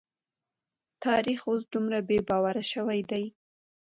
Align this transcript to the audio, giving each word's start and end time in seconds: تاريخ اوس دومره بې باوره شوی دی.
تاريخ 1.03 1.39
اوس 1.49 1.61
دومره 1.73 1.99
بې 2.07 2.17
باوره 2.29 2.63
شوی 2.71 3.01
دی. 3.09 3.23